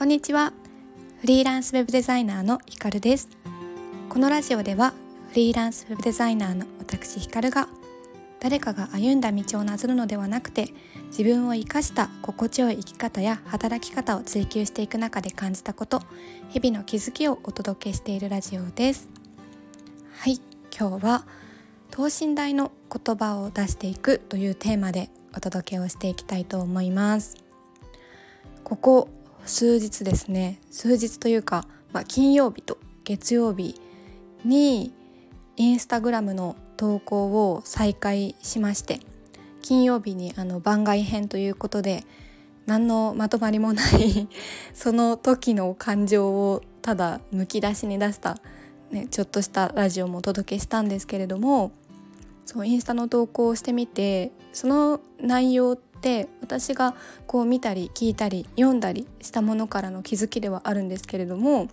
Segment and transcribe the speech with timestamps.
[0.00, 0.54] こんにちは。
[1.20, 3.28] フリーランスウェブデザイナーのひかるです。
[4.08, 4.94] このラジオでは
[5.28, 7.68] フリーランスウェブデザイナーの私ひかるが
[8.40, 10.68] 誰かが歩んだ道をなぞるのではなくて
[11.08, 16.00] 自分を生かした心地よい生き方や働き方を追求していく中で感じたこと
[16.48, 19.06] 日々の気づきをお届けしているラジオです。
[20.16, 20.40] はい
[20.74, 21.26] 今日は
[21.90, 27.36] 等身大の言葉を出していくというテーマでお届けをしていきたいと思います。
[28.64, 29.08] ここ
[29.46, 30.60] 数日ですね。
[30.70, 33.80] 数日というか、まあ、金曜日と月曜日
[34.44, 34.92] に
[35.56, 39.00] インスタグラムの投稿を再開しまして
[39.60, 42.04] 金曜日にあの番外編ということで
[42.66, 44.28] 何のまとまりもない
[44.72, 48.38] その時の感情をただむき出しに出した、
[48.90, 51.72] ね、ちょっとしたラジオもお届けしたんですけれども
[52.46, 55.89] そうインスタの投稿をしてみてその内容って
[56.40, 56.94] 私が
[57.26, 61.68] こう見たり聞いたり読んだりしたものからの気づきではあるんですけれども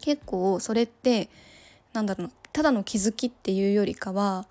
[0.00, 1.28] 結構それって
[1.92, 4.46] なんだろうただの気づきっていうよりかは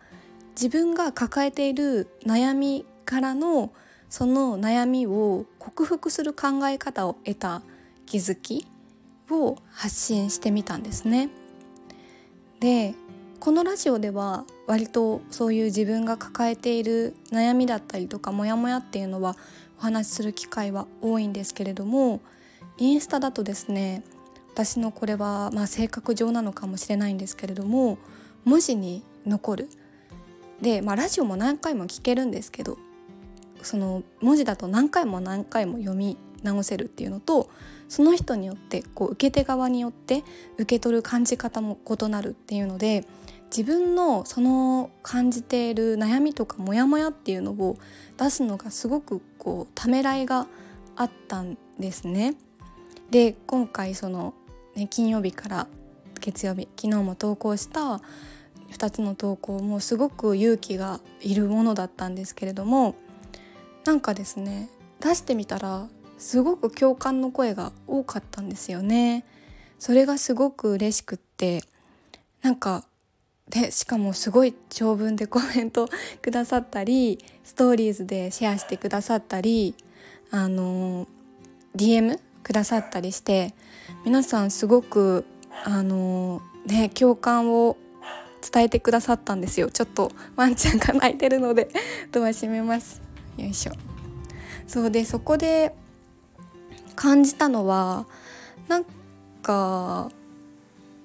[0.51, 3.71] 自分が抱えている悩みからの
[4.09, 7.61] その悩みを克服する考え方を得た
[8.05, 8.67] 気づき
[9.29, 11.29] を発信してみたんですね。
[12.59, 12.95] で
[13.39, 19.37] このラジオでは割とそういう自分が抱えている悩みだったりとかモヤモヤっていうのは
[19.77, 22.19] お話しする機会は多いんですけれども
[22.77, 24.03] インスタだとですね
[24.53, 27.97] 私のこれはまあ性格上なのかもしれないんですけれども
[28.43, 29.69] 文字に残る。
[30.61, 32.77] で、まあ、ラジオも何回も聞けるんですけど
[33.61, 37.49] その文字だと何回も何回も読み直せるっていうのと
[37.89, 40.23] その人によってこう受け手側によって
[40.57, 43.03] 受け取る感じ方も異なるっていうので
[43.49, 47.77] 自分のその感じている悩みとかモヤモヤっていうのを
[48.17, 50.47] 出すのがすごくこうためらいが
[50.95, 52.35] あったんですね。
[53.09, 54.35] で今回その、
[54.75, 55.67] ね、金曜日から
[56.19, 58.01] 月曜日昨日も投稿した
[58.71, 62.95] 2つの投稿もすごく勇気がいるものだったんですけれども
[63.83, 64.69] なんかですね
[64.99, 65.87] 出してみたら
[66.19, 69.25] すごく共感の声が多かったんですよね。
[69.79, 71.63] それがすごく嬉しくって
[72.41, 72.83] なんか
[73.49, 75.87] でしかもすごい長文でコメント
[76.21, 79.73] くださったりストーリーズでシェアしてくださったり
[80.29, 81.07] あの
[81.75, 83.53] DM くださったりして
[84.05, 85.25] 皆さんすごく
[85.63, 87.77] あのね共感を
[88.51, 89.71] 伝えてくださったんですよ。
[89.71, 91.69] ちょっとワンちゃんが泣いてるので
[92.11, 93.01] ドア閉めます。
[93.37, 93.71] よいしょ。
[94.67, 95.73] そうでそこで
[96.99, 98.05] 感じたのは
[98.67, 98.85] なん
[99.41, 100.11] か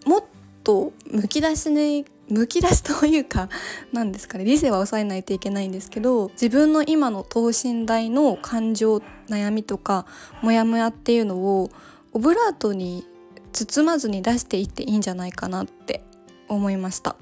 [0.04, 0.24] もっ
[0.64, 3.48] とむき出しにむき出しというか
[3.92, 8.96] 何ですかね理性は抑えないといけないんですけど自分の今の等身大の感情
[9.28, 10.04] 悩みとか
[10.42, 11.70] モヤモヤっていうのを
[12.12, 13.06] オブラートに
[13.52, 16.02] 包まずに出していっていいんじゃないかなって
[16.48, 17.14] 思いました。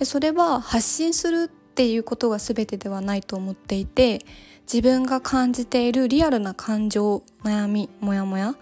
[0.00, 4.20] でそれは発信するっていうことが全てではないと思っていて
[4.72, 8.54] 自分が感じているリアルな感情悩みモヤモヤ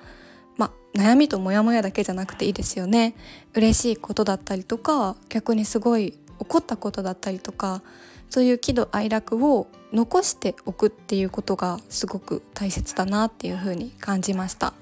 [0.57, 3.15] ま悩みとモヤモヤだけじゃなくていいですよね。
[3.53, 7.83] 嬉しいことだったりとか逆にすごい怒ったことだったりとか
[8.31, 14.73] そういう喜怒哀楽を残しておくっていうことがすごく大切だなっていうふうに感じました。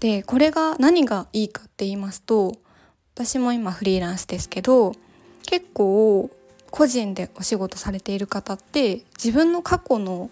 [0.00, 2.56] でこれが何がいいかって言いますと
[3.14, 4.94] 私も今フリーランスですけど
[5.42, 6.30] 結構
[6.74, 10.28] 個人でお仕事されている方って自分の過去の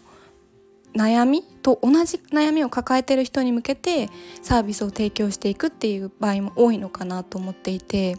[0.92, 4.08] 悩みと同じ悩みを抱えてる人に向けて
[4.42, 8.16] サービスを提供していくっていう場合も多いのかなと思っていて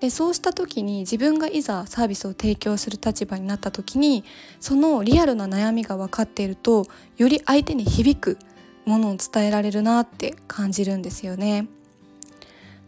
[0.00, 4.22] でそうした時に自分がいざサービスを提供する立場になった時に
[4.60, 6.84] そのリアルな悩みが分かっていると
[7.16, 8.38] より相手に響く
[8.84, 11.68] ものを伝えられるなって感じるんですよね。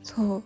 [0.03, 0.43] そう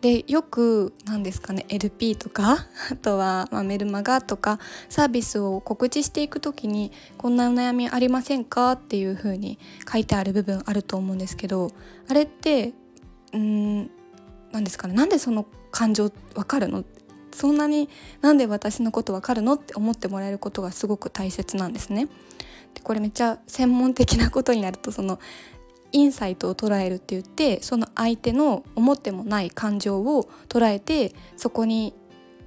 [0.00, 4.58] でよく何ですかね LP とか あとは、まあ、メルマガとか
[4.88, 9.58] サービスを告知していく時に「こんなお悩みありませんか?」っていう風に
[9.90, 11.70] 書いてある部分あると思うんですけど
[12.08, 12.72] あれって
[13.32, 13.90] うん
[14.52, 16.84] 何ですかねなんでその感情わかるの？
[17.32, 17.88] そんなに
[18.22, 22.08] なんで私のことわかるのって思ってもらえることがすごく大切なんですね。
[22.74, 25.20] でこれめっちゃ専門的なことになるとその
[25.92, 31.94] インサイトを捉えるって言ってその相手の思ってもない感情を捉えてそこに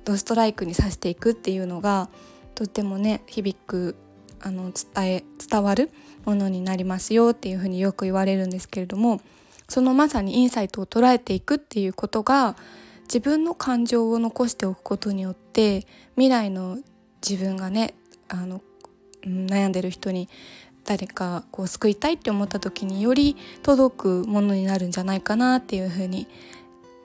[0.06, 2.10] ドストライクにさしていくっていうのが
[2.56, 3.96] とってもね響く
[4.42, 5.90] あの伝え伝わる
[6.26, 9.22] ものになりますよっていうふうによく言われるんですけれども
[9.70, 12.56] そのまさにインサイトを捉えていくっていうことが
[13.04, 16.78] 自分の感情を残しておくことによって未来の
[17.28, 17.96] 自分がね
[18.28, 18.62] あの
[19.26, 20.30] 悩んでる人に
[20.86, 26.28] 誰かこう救いたいって思った時により届くものになるんじゃないかなっていうふうに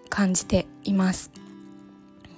[0.08, 1.30] 感じています。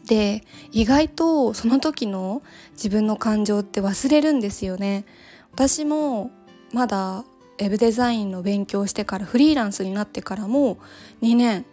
[0.07, 2.43] で意外とその時の
[2.73, 5.05] 自分の感情って忘れるんですよね。
[5.53, 6.31] 私も
[6.73, 10.79] まだウェブデザインの勉強してからフリーランスになってからも
[11.23, 11.65] 2年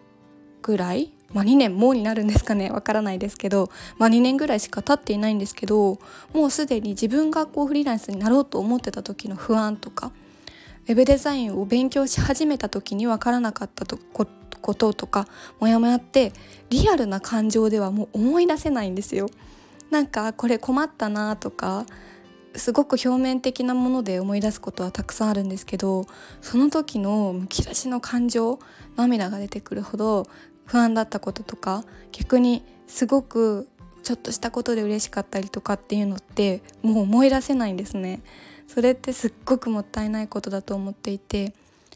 [0.62, 6.00] ぐらいまあ2年もうになるんですかね わからないですけど、まあ、2年ぐらいしか経っていないんですけど
[6.34, 10.12] もうすでに自分がこうフリーランスになろうと思ってた時の不安とか
[10.88, 14.26] ウェブデザインを勉強し始めた時に分からなかったとこ
[14.74, 15.28] ととか
[15.60, 16.34] モヤモヤって
[16.70, 19.30] リアルな感情ではもう思い出せないんですよ。
[19.92, 21.86] なんかこれ困ったなとか
[22.56, 26.06] すごく表面的なもので思い出すことはたくさんあるんですけど
[26.42, 28.60] その時のむき出しの感情
[28.96, 30.28] 涙が出てくるほど
[30.68, 33.68] 不安だったこととか逆にすごく
[34.04, 38.22] ちょっとしたことで嬉しかったりとかっていうのってもう思い出せないんですね。
[38.68, 41.54] それってすっごくもったいないことだと思っていて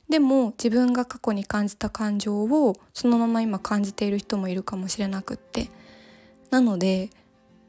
[0.10, 5.70] でも自分が過去に感じた感情をそのまま今感じている人もいるかもしれなくって。
[6.50, 7.10] なので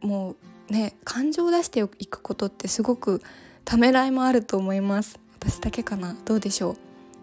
[0.00, 0.34] も
[0.68, 3.22] うね感情を出していくことってすごく
[3.64, 5.20] ためらいもあると思います。
[5.38, 6.16] 私だけかな？
[6.24, 6.76] どうでしょう？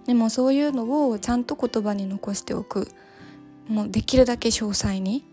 [0.08, 2.88] でもそういうのをちゃんと言葉に残しておく。
[3.70, 5.24] もうできるだけ詳細に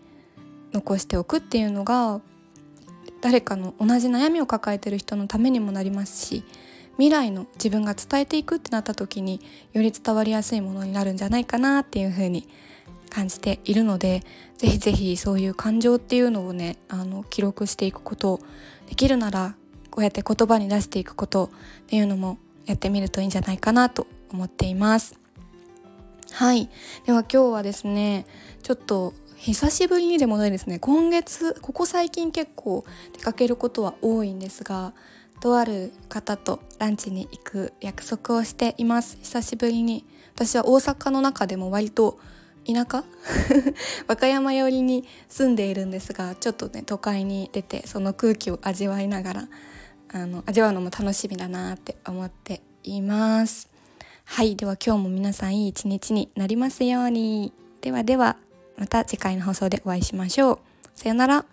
[0.71, 2.21] 残しておくっていうのが
[3.21, 6.43] 誰かの同じ悩みを抱えてる人のためにもなりますし
[6.93, 9.41] 未来の自分が伝えていくってなった時に
[9.73, 12.47] より伝わりやすいものになるんじゃないかなっていうふうに
[13.09, 14.23] 感じているので
[14.57, 18.39] ぜひぜひそういう感情っていうのをねあの記録していくこと
[18.87, 19.55] できるなら
[19.89, 21.49] こうやって言葉に出していくことっ
[21.87, 25.16] ていうのもやってみるといいんじゃないかなと思っています。
[26.37, 26.69] はい。
[27.07, 28.27] では今日はですね
[28.61, 30.77] ちょっと久しぶりにでもないですね。
[30.77, 34.93] 今月ここ最近結構出かけることは多いんですが
[35.39, 39.17] とある方とランチに行く約束をしています。
[39.23, 40.05] 久しぶりに。
[40.35, 42.19] 私は大阪の中でも割と
[42.67, 43.03] 田舎？
[44.05, 49.47] 和歌山寄りに住んでいるんですがちょっとね都会に出てその空気を味わいながら
[50.09, 53.75] あの味わうのも楽しみだなって思っています。
[54.37, 57.51] はいでは今日も皆さんいい一日になりますように。
[57.81, 58.37] ではでは
[58.77, 60.59] また次回の放送でお会いしましょう。
[60.93, 61.45] さよなら。